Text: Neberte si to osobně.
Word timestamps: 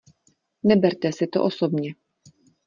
Neberte 0.63 1.11
si 1.11 1.27
to 1.27 1.43
osobně. 1.43 1.95